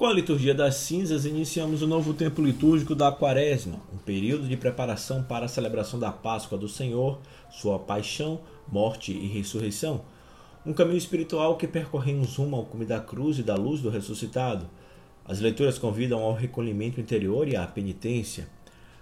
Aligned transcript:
Com 0.00 0.06
a 0.06 0.14
liturgia 0.14 0.54
das 0.54 0.76
cinzas, 0.76 1.26
iniciamos 1.26 1.82
o 1.82 1.86
novo 1.86 2.14
tempo 2.14 2.40
litúrgico 2.40 2.94
da 2.94 3.12
Quaresma, 3.12 3.82
um 3.92 3.98
período 3.98 4.48
de 4.48 4.56
preparação 4.56 5.22
para 5.22 5.44
a 5.44 5.48
celebração 5.48 6.00
da 6.00 6.10
Páscoa 6.10 6.56
do 6.56 6.70
Senhor, 6.70 7.18
sua 7.50 7.78
paixão, 7.78 8.40
morte 8.66 9.12
e 9.12 9.26
ressurreição. 9.26 10.00
Um 10.64 10.72
caminho 10.72 10.96
espiritual 10.96 11.58
que 11.58 11.68
percorremos 11.68 12.34
rumo 12.36 12.56
ao 12.56 12.64
cume 12.64 12.86
da 12.86 12.98
cruz 12.98 13.38
e 13.38 13.42
da 13.42 13.54
luz 13.56 13.82
do 13.82 13.90
ressuscitado. 13.90 14.70
As 15.22 15.38
leituras 15.38 15.78
convidam 15.78 16.20
ao 16.20 16.32
recolhimento 16.32 16.98
interior 16.98 17.46
e 17.46 17.54
à 17.54 17.66
penitência. 17.66 18.48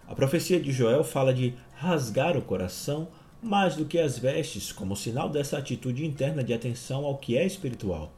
A 0.04 0.16
profecia 0.16 0.58
de 0.58 0.72
Joel 0.72 1.04
fala 1.04 1.32
de 1.32 1.54
rasgar 1.76 2.36
o 2.36 2.42
coração 2.42 3.06
mais 3.40 3.76
do 3.76 3.84
que 3.84 4.00
as 4.00 4.18
vestes, 4.18 4.72
como 4.72 4.96
sinal 4.96 5.28
dessa 5.28 5.58
atitude 5.58 6.04
interna 6.04 6.42
de 6.42 6.52
atenção 6.52 7.04
ao 7.04 7.18
que 7.18 7.38
é 7.38 7.46
espiritual. 7.46 8.12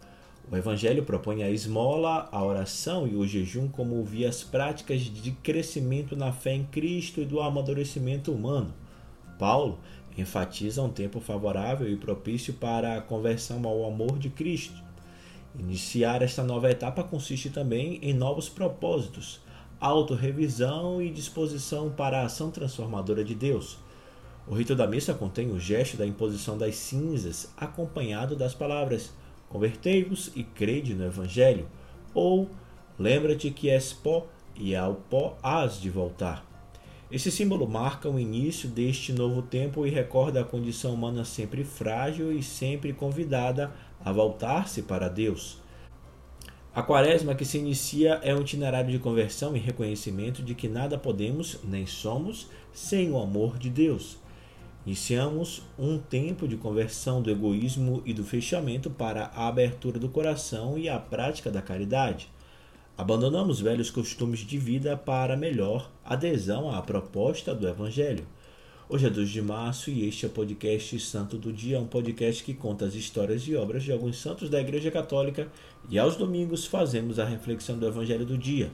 O 0.51 0.57
Evangelho 0.57 1.05
propõe 1.05 1.45
a 1.45 1.51
esmola, 1.51 2.29
a 2.33 2.45
oração 2.45 3.07
e 3.07 3.15
o 3.15 3.25
jejum 3.25 3.69
como 3.69 4.03
vias 4.03 4.43
práticas 4.43 5.03
de 5.03 5.31
crescimento 5.31 6.17
na 6.17 6.33
fé 6.33 6.53
em 6.53 6.65
Cristo 6.65 7.21
e 7.21 7.25
do 7.25 7.41
amadurecimento 7.41 8.33
humano. 8.33 8.75
Paulo 9.39 9.79
enfatiza 10.19 10.83
um 10.83 10.91
tempo 10.91 11.21
favorável 11.21 11.89
e 11.89 11.97
propício 11.97 12.55
para 12.55 12.97
a 12.97 13.01
conversão 13.01 13.65
ao 13.65 13.85
amor 13.85 14.19
de 14.19 14.29
Cristo. 14.29 14.83
Iniciar 15.57 16.21
esta 16.21 16.43
nova 16.43 16.69
etapa 16.69 17.05
consiste 17.05 17.49
também 17.49 18.01
em 18.03 18.13
novos 18.13 18.49
propósitos, 18.49 19.41
autorrevisão 19.79 21.01
e 21.01 21.11
disposição 21.11 21.91
para 21.91 22.23
a 22.23 22.25
ação 22.25 22.51
transformadora 22.51 23.23
de 23.23 23.37
Deus. 23.37 23.79
O 24.49 24.55
rito 24.55 24.75
da 24.75 24.89
missa 24.89 25.15
contém 25.15 25.53
o 25.53 25.61
gesto 25.61 25.97
da 25.97 26.05
imposição 26.05 26.59
das 26.59 26.75
cinzas, 26.75 27.53
acompanhado 27.57 28.35
das 28.35 28.53
palavras 28.53 29.13
Convertei-vos 29.51 30.31
e 30.35 30.45
crede 30.45 30.95
no 30.95 31.05
Evangelho, 31.05 31.69
ou 32.15 32.49
lembra-te 32.99 33.51
que 33.51 33.69
és 33.69 33.93
pó 33.93 34.27
e 34.55 34.75
ao 34.77 34.95
pó 34.95 35.37
hás 35.43 35.81
de 35.81 35.91
voltar. 35.91 36.47
Esse 37.11 37.33
símbolo 37.33 37.69
marca 37.69 38.09
o 38.09 38.21
início 38.21 38.69
deste 38.69 39.13
novo 39.13 39.43
tempo 39.43 39.85
e 39.85 39.91
recorda 39.91 40.41
a 40.41 40.45
condição 40.45 40.95
humana 40.95 41.25
sempre 41.25 41.65
frágil 41.65 42.33
e 42.33 42.41
sempre 42.41 42.93
convidada 42.93 43.73
a 44.05 44.13
voltar-se 44.13 44.83
para 44.83 45.09
Deus. 45.09 45.59
A 46.73 46.85
quaresma 46.85 47.35
que 47.35 47.45
se 47.45 47.59
inicia 47.59 48.21
é 48.23 48.33
um 48.33 48.43
itinerário 48.43 48.93
de 48.93 49.01
conversão 49.01 49.57
e 49.57 49.59
reconhecimento 49.59 50.41
de 50.41 50.55
que 50.55 50.69
nada 50.69 50.97
podemos 50.97 51.59
nem 51.65 51.85
somos 51.85 52.49
sem 52.73 53.11
o 53.11 53.19
amor 53.19 53.59
de 53.59 53.69
Deus. 53.69 54.17
Iniciamos 54.87 55.63
um 55.79 55.99
tempo 55.99 56.49
de 56.49 56.57
conversão 56.57 57.21
do 57.21 57.31
egoísmo 57.31 58.03
e 58.07 58.15
do 58.15 58.25
fechamento 58.25 58.89
para 58.89 59.27
a 59.35 59.47
abertura 59.47 59.99
do 59.99 60.09
coração 60.09 60.79
e 60.79 60.89
a 60.89 60.99
prática 60.99 61.51
da 61.51 61.61
caridade. 61.61 62.29
Abandonamos 62.97 63.61
velhos 63.61 63.91
costumes 63.91 64.41
de 64.41 64.57
vida 64.57 64.97
para 64.97 65.37
melhor 65.37 65.91
adesão 66.03 66.75
à 66.75 66.81
proposta 66.81 67.55
do 67.55 67.69
Evangelho. 67.69 68.27
Hoje 68.89 69.07
é 69.07 69.11
2 69.11 69.29
de 69.29 69.43
março 69.43 69.91
e 69.91 70.09
este 70.09 70.25
é 70.25 70.29
o 70.29 70.33
podcast 70.33 70.99
Santo 70.99 71.37
do 71.37 71.53
Dia, 71.53 71.79
um 71.79 71.87
podcast 71.87 72.43
que 72.43 72.55
conta 72.55 72.87
as 72.87 72.95
histórias 72.95 73.43
e 73.43 73.55
obras 73.55 73.83
de 73.83 73.93
alguns 73.93 74.19
santos 74.19 74.49
da 74.49 74.61
Igreja 74.61 74.91
Católica 74.91 75.47
e 75.91 75.99
aos 75.99 76.17
domingos 76.17 76.65
fazemos 76.65 77.19
a 77.19 77.25
reflexão 77.27 77.79
do 77.79 77.87
Evangelho 77.87 78.25
do 78.25 78.37
dia. 78.37 78.71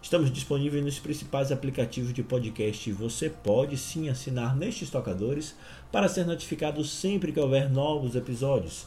Estamos 0.00 0.32
disponíveis 0.32 0.84
nos 0.84 0.98
principais 1.00 1.50
aplicativos 1.50 2.14
de 2.14 2.22
podcast 2.22 2.88
e 2.88 2.92
você 2.92 3.28
pode 3.28 3.76
sim 3.76 4.08
assinar 4.08 4.56
nestes 4.56 4.90
tocadores 4.90 5.56
para 5.90 6.08
ser 6.08 6.24
notificado 6.24 6.84
sempre 6.84 7.32
que 7.32 7.40
houver 7.40 7.68
novos 7.68 8.14
episódios. 8.14 8.86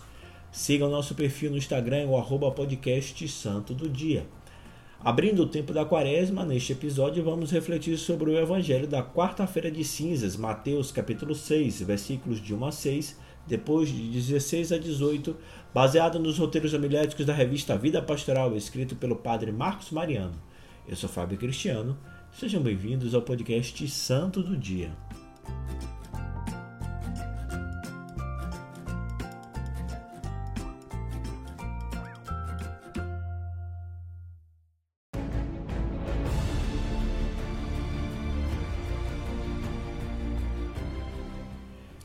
Siga 0.53 0.86
o 0.86 0.90
nosso 0.90 1.14
perfil 1.14 1.52
no 1.52 1.58
Instagram, 1.58 2.08
o 2.08 2.18
arroba 2.18 2.50
podcast 2.50 3.28
Santo 3.28 3.74
do 3.74 3.90
Dia. 3.90 4.25
Abrindo 5.03 5.44
o 5.44 5.47
tempo 5.47 5.74
da 5.74 5.84
quaresma, 5.84 6.46
neste 6.46 6.72
episódio 6.72 7.24
vamos 7.24 7.52
refletir 7.52 7.97
sobre 7.97 8.31
o 8.31 8.40
Evangelho 8.40 8.88
da 8.88 9.03
quarta-feira 9.03 9.69
de 9.69 9.84
cinzas, 9.84 10.38
Mateus 10.38 10.91
capítulo 10.91 11.35
6, 11.35 11.81
versículos 11.81 12.41
de 12.41 12.53
1 12.53 12.66
a 12.66 12.72
6, 12.72 13.19
depois 13.46 13.90
de 13.90 14.09
16 14.09 14.72
a 14.72 14.78
18, 14.78 15.35
baseado 15.74 16.19
nos 16.19 16.38
roteiros 16.38 16.74
homiléticos 16.74 17.25
da 17.25 17.34
revista 17.34 17.78
Vida 17.78 18.02
Pastoral, 18.02 18.56
escrito 18.56 18.96
pelo 18.96 19.18
padre 19.18 19.52
Marcos 19.52 19.91
Mariano. 19.91 20.50
Eu 20.91 20.97
sou 20.97 21.07
Fábio 21.07 21.38
Cristiano, 21.38 21.97
sejam 22.38 22.62
bem-vindos 22.62 23.16
ao 23.16 23.22
podcast 23.22 23.88
Santo 23.88 24.44
do 24.44 24.57
Dia. 24.57 24.91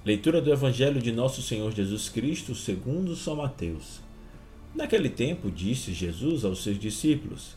Leitura 0.05 0.41
do 0.41 0.53
Evangelho 0.53 1.03
de 1.03 1.11
Nosso 1.11 1.43
Senhor 1.43 1.73
Jesus 1.73 2.09
Cristo 2.09 2.55
segundo 2.55 3.17
São 3.17 3.35
Mateus. 3.35 4.01
Naquele 4.73 5.09
tempo 5.09 5.51
disse 5.51 5.93
Jesus 5.93 6.45
aos 6.45 6.63
seus 6.63 6.79
discípulos: 6.79 7.57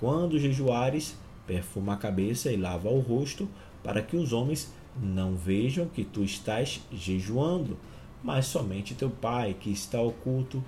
quando 0.00 0.38
jejuares, 0.38 1.16
perfuma 1.46 1.94
a 1.94 1.96
cabeça 1.96 2.50
e 2.50 2.56
lava 2.56 2.88
o 2.88 3.00
rosto, 3.00 3.48
para 3.82 4.02
que 4.02 4.16
os 4.16 4.32
homens 4.32 4.72
não 5.00 5.34
vejam 5.34 5.86
que 5.86 6.04
tu 6.04 6.22
estás 6.22 6.80
jejuando, 6.92 7.76
mas 8.22 8.46
somente 8.46 8.94
teu 8.94 9.10
Pai 9.10 9.54
que 9.58 9.70
está 9.70 10.00
oculto, 10.00 10.62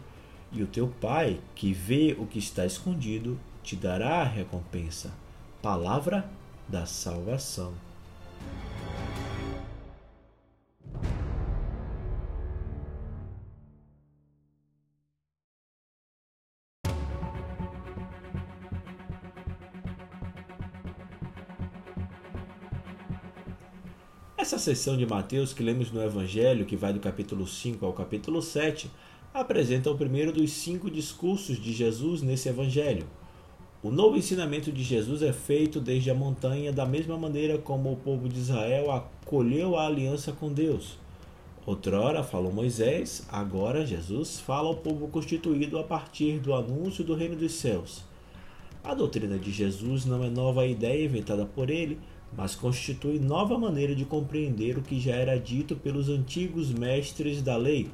e 0.52 0.62
o 0.62 0.67
teu 0.67 0.88
Pai 0.88 1.40
que 1.55 1.73
vê 1.73 2.17
o 2.19 2.26
que 2.26 2.38
está 2.38 2.64
escondido 2.67 3.38
te 3.62 3.75
dará 3.75 4.20
a 4.20 4.25
recompensa. 4.25 5.12
Palavra 5.62 6.29
da 6.69 6.87
salvação. 6.87 7.86
Essa 24.38 24.59
sessão 24.59 24.99
de 24.99 25.06
Mateus 25.06 25.55
que 25.55 25.62
lemos 25.62 25.91
no 25.91 26.03
Evangelho, 26.03 26.67
que 26.67 26.77
vai 26.77 26.93
do 26.93 27.00
capítulo 27.00 27.47
5 27.47 27.87
ao 27.87 27.94
capítulo 27.94 28.43
7, 28.43 28.91
apresenta 29.33 29.91
o 29.91 29.97
primeiro 29.97 30.31
dos 30.31 30.53
cinco 30.53 30.91
discursos 30.91 31.59
de 31.59 31.73
Jesus 31.73 32.21
nesse 32.21 32.50
Evangelho. 32.50 33.06
O 33.83 33.91
novo 33.91 34.19
ensinamento 34.19 34.71
de 34.71 34.83
Jesus 34.83 35.23
é 35.23 35.33
feito 35.33 35.81
desde 35.81 36.11
a 36.11 36.15
montanha, 36.15 36.71
da 36.71 36.85
mesma 36.85 37.17
maneira 37.17 37.56
como 37.56 37.91
o 37.91 37.97
povo 37.97 38.29
de 38.29 38.38
Israel 38.38 38.91
acolheu 38.93 39.75
a 39.75 39.87
aliança 39.87 40.33
com 40.33 40.53
Deus. 40.53 40.99
Outrora 41.65 42.23
falou 42.23 42.53
Moisés, 42.53 43.27
agora 43.31 43.87
Jesus 43.87 44.39
fala 44.39 44.69
ao 44.69 44.77
povo 44.77 45.09
constituído 45.09 45.79
a 45.79 45.82
partir 45.82 46.41
do 46.41 46.53
anúncio 46.53 47.03
do 47.03 47.15
reino 47.15 47.37
dos 47.37 47.53
céus. 47.53 48.05
A 48.85 48.94
doutrina 48.94 49.39
de 49.39 49.50
Jesus 49.50 50.05
não 50.05 50.23
é 50.23 50.29
nova 50.29 50.67
ideia 50.67 51.06
inventada 51.06 51.47
por 51.47 51.71
ele, 51.71 51.99
mas 52.37 52.55
constitui 52.55 53.19
nova 53.19 53.59
maneira 53.59 53.94
de 53.94 54.05
compreender 54.05 54.77
o 54.77 54.83
que 54.83 55.00
já 55.00 55.15
era 55.15 55.38
dito 55.38 55.75
pelos 55.75 56.09
antigos 56.09 56.71
mestres 56.71 57.43
da 57.43 57.56
lei. 57.56 57.88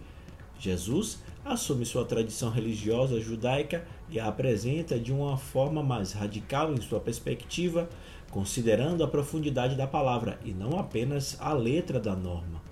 Jesus 0.58 1.20
assume 1.44 1.84
sua 1.84 2.04
tradição 2.04 2.50
religiosa 2.50 3.20
judaica 3.20 3.84
e 4.10 4.18
a 4.18 4.28
apresenta 4.28 4.98
de 4.98 5.12
uma 5.12 5.36
forma 5.36 5.82
mais 5.82 6.12
radical 6.12 6.72
em 6.72 6.80
sua 6.80 7.00
perspectiva, 7.00 7.88
considerando 8.30 9.02
a 9.02 9.08
profundidade 9.08 9.76
da 9.76 9.86
palavra 9.86 10.38
e 10.44 10.52
não 10.52 10.78
apenas 10.78 11.36
a 11.40 11.52
letra 11.52 11.98
da 12.00 12.14
norma. 12.14 12.62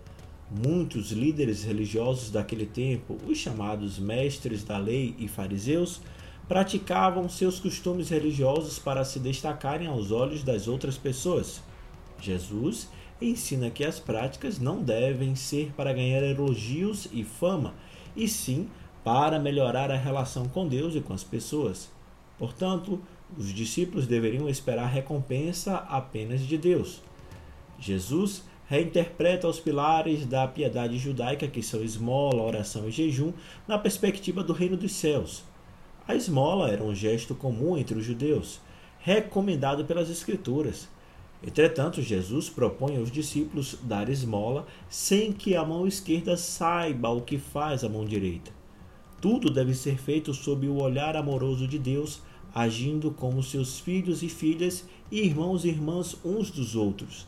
Muitos 0.50 1.12
líderes 1.12 1.62
religiosos 1.62 2.30
daquele 2.30 2.66
tempo, 2.66 3.16
os 3.26 3.38
chamados 3.38 3.98
mestres 3.98 4.64
da 4.64 4.78
lei 4.78 5.14
e 5.18 5.28
fariseus, 5.28 6.00
praticavam 6.50 7.28
seus 7.28 7.60
costumes 7.60 8.08
religiosos 8.08 8.76
para 8.76 9.04
se 9.04 9.20
destacarem 9.20 9.86
aos 9.86 10.10
olhos 10.10 10.42
das 10.42 10.66
outras 10.66 10.98
pessoas. 10.98 11.62
Jesus 12.20 12.88
ensina 13.22 13.70
que 13.70 13.84
as 13.84 14.00
práticas 14.00 14.58
não 14.58 14.82
devem 14.82 15.36
ser 15.36 15.72
para 15.76 15.92
ganhar 15.92 16.24
elogios 16.24 17.06
e 17.12 17.22
fama, 17.22 17.72
e 18.16 18.26
sim 18.26 18.68
para 19.04 19.38
melhorar 19.38 19.92
a 19.92 19.96
relação 19.96 20.48
com 20.48 20.66
Deus 20.66 20.96
e 20.96 21.00
com 21.00 21.12
as 21.12 21.22
pessoas. 21.22 21.88
Portanto, 22.36 23.00
os 23.38 23.54
discípulos 23.54 24.08
deveriam 24.08 24.48
esperar 24.48 24.88
recompensa 24.88 25.76
apenas 25.76 26.40
de 26.40 26.58
Deus. 26.58 27.00
Jesus 27.78 28.42
reinterpreta 28.66 29.46
os 29.46 29.60
pilares 29.60 30.26
da 30.26 30.48
piedade 30.48 30.98
judaica, 30.98 31.46
que 31.46 31.62
são 31.62 31.80
esmola, 31.80 32.42
oração 32.42 32.88
e 32.88 32.90
jejum, 32.90 33.32
na 33.68 33.78
perspectiva 33.78 34.42
do 34.42 34.52
reino 34.52 34.76
dos 34.76 34.90
céus. 34.90 35.48
A 36.10 36.16
esmola 36.16 36.68
era 36.68 36.82
um 36.82 36.92
gesto 36.92 37.36
comum 37.36 37.78
entre 37.78 37.96
os 37.96 38.04
judeus, 38.04 38.60
recomendado 38.98 39.84
pelas 39.84 40.10
Escrituras. 40.10 40.88
Entretanto, 41.40 42.02
Jesus 42.02 42.50
propõe 42.50 42.96
aos 42.96 43.12
discípulos 43.12 43.78
dar 43.84 44.08
esmola 44.08 44.66
sem 44.88 45.32
que 45.32 45.54
a 45.54 45.64
mão 45.64 45.86
esquerda 45.86 46.36
saiba 46.36 47.10
o 47.10 47.20
que 47.20 47.38
faz 47.38 47.84
a 47.84 47.88
mão 47.88 48.04
direita. 48.04 48.50
Tudo 49.20 49.52
deve 49.52 49.72
ser 49.72 49.98
feito 49.98 50.34
sob 50.34 50.66
o 50.66 50.82
olhar 50.82 51.14
amoroso 51.14 51.68
de 51.68 51.78
Deus, 51.78 52.20
agindo 52.52 53.12
como 53.12 53.40
seus 53.40 53.78
filhos 53.78 54.20
e 54.24 54.28
filhas 54.28 54.84
e 55.12 55.20
irmãos 55.20 55.64
e 55.64 55.68
irmãs 55.68 56.16
uns 56.24 56.50
dos 56.50 56.74
outros. 56.74 57.24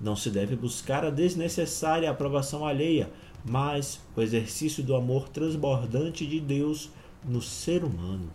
Não 0.00 0.16
se 0.16 0.30
deve 0.30 0.56
buscar 0.56 1.04
a 1.04 1.10
desnecessária 1.10 2.10
aprovação 2.10 2.66
alheia, 2.66 3.08
mas 3.48 4.00
o 4.16 4.20
exercício 4.20 4.82
do 4.82 4.96
amor 4.96 5.28
transbordante 5.28 6.26
de 6.26 6.40
Deus 6.40 6.90
no 7.24 7.40
ser 7.40 7.84
humano. 7.84 8.30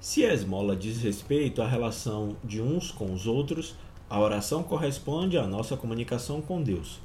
Se 0.00 0.26
a 0.26 0.34
esmola 0.34 0.74
diz 0.74 1.00
respeito 1.00 1.62
à 1.62 1.68
relação 1.68 2.36
de 2.42 2.60
uns 2.60 2.90
com 2.90 3.12
os 3.12 3.28
outros, 3.28 3.76
a 4.08 4.18
oração 4.18 4.62
corresponde 4.62 5.38
à 5.38 5.46
nossa 5.46 5.76
comunicação 5.76 6.42
com 6.42 6.60
Deus. 6.60 6.98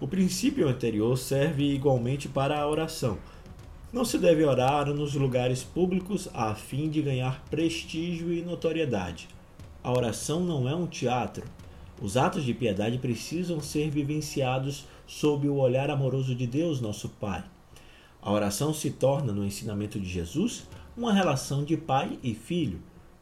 O 0.00 0.08
princípio 0.08 0.66
anterior 0.66 1.18
serve 1.18 1.74
igualmente 1.74 2.26
para 2.26 2.58
a 2.58 2.66
oração. 2.66 3.18
Não 3.90 4.04
se 4.04 4.18
deve 4.18 4.44
orar 4.44 4.86
nos 4.92 5.14
lugares 5.14 5.64
públicos 5.64 6.28
a 6.34 6.54
fim 6.54 6.90
de 6.90 7.00
ganhar 7.00 7.42
prestígio 7.48 8.30
e 8.30 8.42
notoriedade. 8.42 9.28
A 9.82 9.90
oração 9.90 10.40
não 10.40 10.68
é 10.68 10.74
um 10.74 10.86
teatro. 10.86 11.42
Os 11.98 12.14
atos 12.14 12.44
de 12.44 12.52
piedade 12.52 12.98
precisam 12.98 13.62
ser 13.62 13.88
vivenciados 13.88 14.84
sob 15.06 15.48
o 15.48 15.56
olhar 15.56 15.88
amoroso 15.88 16.34
de 16.34 16.46
Deus, 16.46 16.82
nosso 16.82 17.08
Pai. 17.08 17.42
A 18.20 18.30
oração 18.30 18.74
se 18.74 18.90
torna, 18.90 19.32
no 19.32 19.42
ensinamento 19.42 19.98
de 19.98 20.06
Jesus, 20.06 20.68
uma 20.94 21.14
relação 21.14 21.64
de 21.64 21.78
pai 21.78 22.18
e 22.22 22.34
filho. 22.34 22.80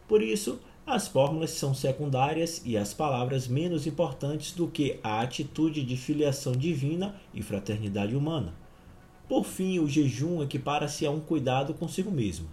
Por 0.08 0.20
isso, 0.20 0.58
as 0.84 1.06
fórmulas 1.06 1.50
são 1.50 1.74
secundárias 1.74 2.60
e 2.64 2.76
as 2.76 2.92
palavras 2.92 3.46
menos 3.46 3.86
importantes 3.86 4.50
do 4.50 4.66
que 4.66 4.98
a 5.00 5.20
atitude 5.20 5.84
de 5.84 5.96
filiação 5.96 6.50
divina 6.50 7.14
e 7.32 7.40
fraternidade 7.40 8.16
humana. 8.16 8.65
Por 9.28 9.44
fim, 9.44 9.78
o 9.78 9.88
jejum 9.88 10.42
equipara-se 10.42 11.04
a 11.04 11.10
um 11.10 11.20
cuidado 11.20 11.74
consigo 11.74 12.10
mesmo. 12.10 12.46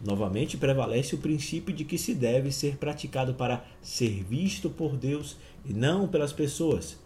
Novamente 0.00 0.56
prevalece 0.56 1.14
o 1.14 1.18
princípio 1.18 1.74
de 1.74 1.84
que 1.84 1.98
se 1.98 2.14
deve 2.14 2.50
ser 2.50 2.76
praticado 2.76 3.34
para 3.34 3.64
ser 3.80 4.24
visto 4.24 4.68
por 4.68 4.96
Deus 4.96 5.36
e 5.64 5.72
não 5.72 6.08
pelas 6.08 6.32
pessoas. 6.32 6.98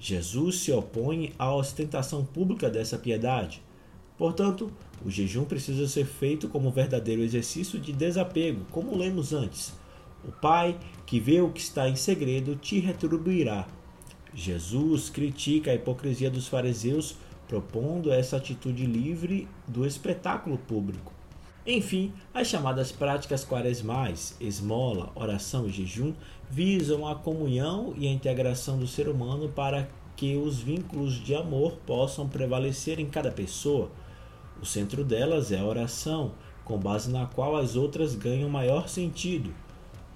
Jesus 0.00 0.60
se 0.60 0.72
opõe 0.72 1.32
à 1.38 1.54
ostentação 1.54 2.24
pública 2.24 2.68
dessa 2.68 2.98
piedade. 2.98 3.62
Portanto, 4.16 4.72
o 5.04 5.10
jejum 5.10 5.44
precisa 5.44 5.86
ser 5.86 6.06
feito 6.06 6.48
como 6.48 6.70
verdadeiro 6.70 7.22
exercício 7.22 7.78
de 7.78 7.92
desapego, 7.92 8.64
como 8.70 8.96
lemos 8.96 9.32
antes 9.32 9.78
o 10.26 10.32
Pai, 10.32 10.78
que 11.06 11.18
vê 11.18 11.40
o 11.40 11.50
que 11.50 11.60
está 11.60 11.88
em 11.88 11.96
segredo, 11.96 12.56
te 12.56 12.78
retribuirá. 12.78 13.66
Jesus 14.34 15.10
critica 15.10 15.70
a 15.70 15.74
hipocrisia 15.74 16.30
dos 16.30 16.46
fariseus, 16.46 17.16
propondo 17.50 18.12
essa 18.12 18.36
atitude 18.36 18.86
livre 18.86 19.48
do 19.66 19.84
espetáculo 19.84 20.56
público. 20.56 21.12
Enfim, 21.66 22.12
as 22.32 22.46
chamadas 22.46 22.92
práticas 22.92 23.44
quaresmais, 23.44 24.36
esmola, 24.40 25.10
oração 25.16 25.66
e 25.66 25.70
jejum, 25.70 26.14
visam 26.48 27.08
a 27.08 27.16
comunhão 27.16 27.92
e 27.96 28.06
a 28.06 28.12
integração 28.12 28.78
do 28.78 28.86
ser 28.86 29.08
humano 29.08 29.48
para 29.48 29.88
que 30.14 30.36
os 30.36 30.60
vínculos 30.60 31.14
de 31.14 31.34
amor 31.34 31.72
possam 31.84 32.28
prevalecer 32.28 33.00
em 33.00 33.06
cada 33.06 33.32
pessoa. 33.32 33.90
O 34.62 34.64
centro 34.64 35.02
delas 35.02 35.50
é 35.50 35.58
a 35.58 35.64
oração, 35.64 36.34
com 36.64 36.78
base 36.78 37.10
na 37.10 37.26
qual 37.26 37.56
as 37.56 37.74
outras 37.74 38.14
ganham 38.14 38.48
maior 38.48 38.88
sentido. 38.88 39.52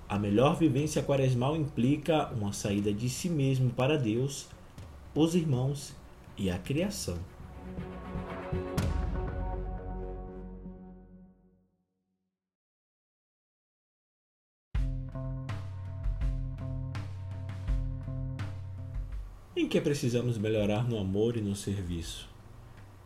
A 0.08 0.20
melhor 0.20 0.54
vivência 0.54 1.02
quaresmal 1.02 1.56
implica 1.56 2.28
uma 2.28 2.52
saída 2.52 2.92
de 2.92 3.10
si 3.10 3.28
mesmo 3.28 3.70
para 3.70 3.98
Deus, 3.98 4.46
os 5.16 5.34
irmãos 5.34 5.96
e 6.36 6.50
a 6.50 6.58
criação. 6.58 7.18
Em 19.56 19.68
que 19.68 19.80
precisamos 19.80 20.36
melhorar 20.36 20.88
no 20.88 20.98
amor 20.98 21.36
e 21.36 21.40
no 21.40 21.54
serviço? 21.54 22.28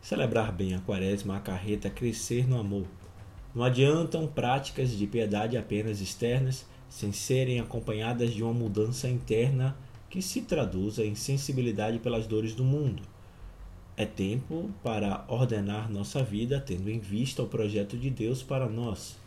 Celebrar 0.01 0.51
bem 0.51 0.73
a 0.73 0.79
quaresma 0.79 1.37
acarreta 1.37 1.89
crescer 1.89 2.47
no 2.47 2.59
amor. 2.59 2.85
Não 3.53 3.63
adiantam 3.63 4.27
práticas 4.27 4.91
de 4.91 5.05
piedade 5.05 5.57
apenas 5.57 6.01
externas 6.01 6.65
sem 6.89 7.11
serem 7.11 7.59
acompanhadas 7.59 8.33
de 8.33 8.43
uma 8.43 8.53
mudança 8.53 9.07
interna 9.07 9.77
que 10.09 10.21
se 10.21 10.41
traduza 10.41 11.05
em 11.05 11.13
sensibilidade 11.13 11.99
pelas 11.99 12.25
dores 12.25 12.55
do 12.55 12.63
mundo. 12.63 13.03
É 13.99 14.05
tempo 14.05 14.69
para 14.81 15.25
ordenar 15.27 15.91
nossa 15.91 16.23
vida 16.23 16.63
tendo 16.65 16.89
em 16.89 16.99
vista 16.99 17.43
o 17.43 17.47
projeto 17.47 17.97
de 17.97 18.09
Deus 18.09 18.41
para 18.41 18.69
nós. 18.69 19.17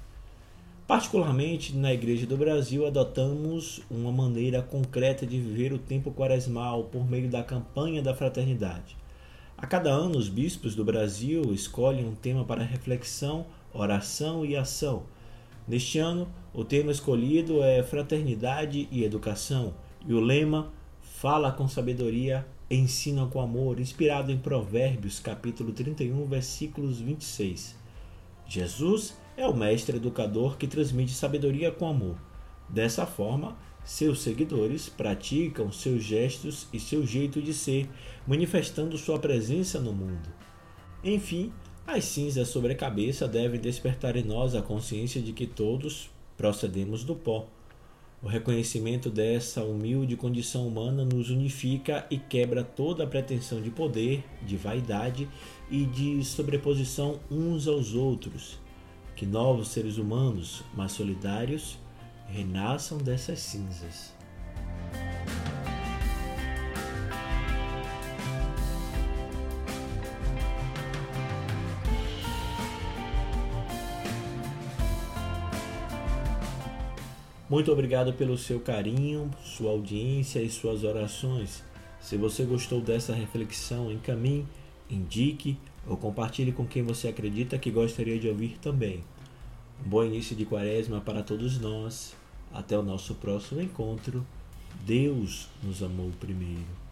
Particularmente 0.86 1.76
na 1.76 1.92
Igreja 1.92 2.26
do 2.26 2.38
Brasil, 2.38 2.86
adotamos 2.86 3.82
uma 3.90 4.10
maneira 4.10 4.62
concreta 4.62 5.26
de 5.26 5.38
viver 5.38 5.74
o 5.74 5.78
tempo 5.78 6.10
quaresmal 6.10 6.84
por 6.84 7.06
meio 7.06 7.28
da 7.28 7.42
campanha 7.42 8.00
da 8.00 8.14
fraternidade. 8.14 8.96
A 9.58 9.66
cada 9.66 9.90
ano, 9.90 10.16
os 10.16 10.30
bispos 10.30 10.74
do 10.74 10.86
Brasil 10.86 11.52
escolhem 11.52 12.08
um 12.08 12.14
tema 12.14 12.42
para 12.42 12.62
reflexão, 12.64 13.44
oração 13.74 14.42
e 14.42 14.56
ação 14.56 15.02
Neste 15.68 15.98
ano, 15.98 16.26
o 16.54 16.64
tema 16.64 16.90
escolhido 16.90 17.62
é 17.62 17.82
Fraternidade 17.82 18.88
e 18.90 19.04
Educação 19.04 19.74
e 20.06 20.14
o 20.14 20.20
lema 20.20 20.72
Fala 21.02 21.52
com 21.52 21.68
sabedoria, 21.68 22.44
ensina 22.74 23.26
com 23.26 23.40
amor, 23.40 23.78
inspirado 23.78 24.32
em 24.32 24.38
Provérbios, 24.38 25.20
capítulo 25.20 25.72
31, 25.72 26.26
versículos 26.26 27.00
26. 27.00 27.76
Jesus 28.46 29.14
é 29.36 29.46
o 29.46 29.54
mestre 29.54 29.96
educador 29.96 30.56
que 30.56 30.66
transmite 30.66 31.12
sabedoria 31.12 31.70
com 31.70 31.86
amor. 31.86 32.16
Dessa 32.68 33.04
forma, 33.04 33.56
seus 33.84 34.22
seguidores 34.22 34.88
praticam 34.88 35.70
seus 35.70 36.02
gestos 36.02 36.66
e 36.72 36.80
seu 36.80 37.06
jeito 37.06 37.42
de 37.42 37.52
ser, 37.52 37.88
manifestando 38.26 38.96
sua 38.96 39.18
presença 39.18 39.78
no 39.78 39.92
mundo. 39.92 40.30
Enfim, 41.04 41.52
as 41.86 42.04
cinzas 42.04 42.48
sobre 42.48 42.72
a 42.72 42.76
cabeça 42.76 43.28
devem 43.28 43.60
despertar 43.60 44.16
em 44.16 44.24
nós 44.24 44.54
a 44.54 44.62
consciência 44.62 45.20
de 45.20 45.32
que 45.32 45.46
todos 45.46 46.08
procedemos 46.36 47.04
do 47.04 47.14
pó. 47.14 47.46
O 48.22 48.28
reconhecimento 48.28 49.10
dessa 49.10 49.64
humilde 49.64 50.16
condição 50.16 50.68
humana 50.68 51.04
nos 51.04 51.28
unifica 51.28 52.06
e 52.08 52.16
quebra 52.16 52.62
toda 52.62 53.02
a 53.02 53.06
pretensão 53.06 53.60
de 53.60 53.68
poder, 53.68 54.24
de 54.46 54.56
vaidade 54.56 55.28
e 55.68 55.84
de 55.84 56.24
sobreposição 56.24 57.18
uns 57.28 57.66
aos 57.66 57.94
outros. 57.94 58.60
Que 59.16 59.26
novos 59.26 59.68
seres 59.68 59.98
humanos, 59.98 60.62
mais 60.72 60.92
solidários, 60.92 61.76
renasçam 62.28 62.96
dessas 62.96 63.40
cinzas. 63.40 64.14
Muito 77.52 77.70
obrigado 77.70 78.14
pelo 78.14 78.38
seu 78.38 78.58
carinho, 78.60 79.30
sua 79.44 79.72
audiência 79.72 80.40
e 80.40 80.48
suas 80.48 80.84
orações. 80.84 81.62
Se 82.00 82.16
você 82.16 82.44
gostou 82.44 82.80
dessa 82.80 83.12
reflexão, 83.12 83.92
encaminhe, 83.92 84.46
indique 84.88 85.58
ou 85.86 85.98
compartilhe 85.98 86.50
com 86.50 86.66
quem 86.66 86.82
você 86.82 87.08
acredita 87.08 87.58
que 87.58 87.70
gostaria 87.70 88.18
de 88.18 88.26
ouvir 88.26 88.56
também. 88.56 89.04
Um 89.84 89.90
bom 89.90 90.02
início 90.02 90.34
de 90.34 90.46
quaresma 90.46 91.02
para 91.02 91.22
todos 91.22 91.60
nós. 91.60 92.16
Até 92.54 92.78
o 92.78 92.82
nosso 92.82 93.16
próximo 93.16 93.60
encontro. 93.60 94.26
Deus 94.86 95.46
nos 95.62 95.82
amou 95.82 96.10
primeiro. 96.18 96.91